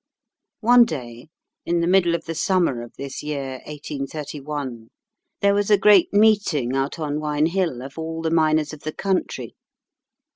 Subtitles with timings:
[0.61, 1.29] "One day,
[1.63, 4.89] in the middle of the summer of this year 1831,
[5.41, 8.93] there was a great meeting out on Waun hill of all the miners of the
[8.93, 9.53] country.